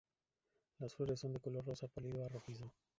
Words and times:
Las 0.79 0.95
flores 0.95 1.19
son 1.19 1.33
de 1.33 1.39
color 1.39 1.63
rosa 1.63 1.87
pálido 1.87 2.25
a 2.25 2.27
rojizo. 2.29 2.73